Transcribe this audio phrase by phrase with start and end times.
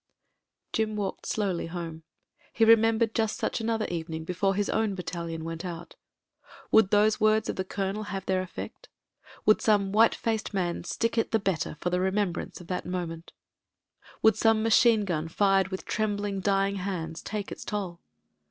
[0.73, 2.01] Jim walked slowly home.
[2.53, 5.95] He remembered just such another evening before his own battalion went out.
[6.71, 8.89] Would those words of the Colonel have their effect:
[9.45, 13.31] would some white faced man stick it the better for the remembrance of that moment:
[14.23, 17.51] would some machine 264 MEN, WOMEN AND* GUNS gun fired with trembling dpng hands take
[17.51, 17.99] its toll?